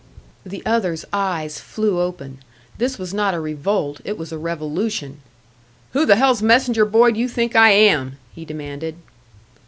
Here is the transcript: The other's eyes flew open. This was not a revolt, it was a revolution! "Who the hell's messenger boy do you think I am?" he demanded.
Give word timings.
The 0.43 0.63
other's 0.65 1.05
eyes 1.13 1.59
flew 1.59 1.99
open. 1.99 2.39
This 2.79 2.97
was 2.97 3.13
not 3.13 3.35
a 3.35 3.39
revolt, 3.39 4.01
it 4.03 4.17
was 4.17 4.31
a 4.31 4.37
revolution! 4.39 5.19
"Who 5.93 6.07
the 6.07 6.15
hell's 6.15 6.41
messenger 6.41 6.85
boy 6.85 7.11
do 7.11 7.19
you 7.19 7.27
think 7.27 7.55
I 7.55 7.69
am?" 7.69 8.17
he 8.33 8.43
demanded. 8.43 8.95